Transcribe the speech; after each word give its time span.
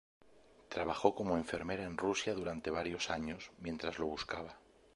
Trabajó 0.69 1.13
como 1.13 1.37
enfermera 1.37 1.83
en 1.83 1.95
Rusia 1.95 2.33
durante 2.33 2.71
varios 2.71 3.11
años, 3.11 3.51
mientras 3.59 3.99
lo 3.99 4.07
buscaba. 4.07 4.57